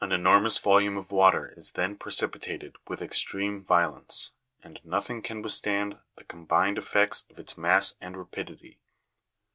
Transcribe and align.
129 0.03 0.19
enormous 0.33 0.57
volume 0.57 0.97
of 0.97 1.11
water 1.11 1.53
is 1.55 1.73
then 1.73 1.95
precipitated 1.95 2.75
with 2.87 3.03
extreme 3.03 3.63
vio 3.63 3.93
lence, 3.93 4.31
and 4.63 4.79
nothing 4.83 5.21
can 5.21 5.43
withstand 5.43 5.99
the 6.15 6.23
combined 6.23 6.79
effects 6.79 7.27
of 7.29 7.37
its 7.37 7.55
mass 7.55 7.93
and 8.01 8.17
rapidity. 8.17 8.79